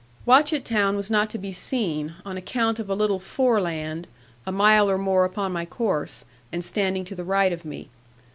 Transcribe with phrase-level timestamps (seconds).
[0.25, 4.07] 'Watchett town was not to be seen, on account of a little foreland,
[4.47, 7.87] a mile or more upon my course, and standing to the right of me.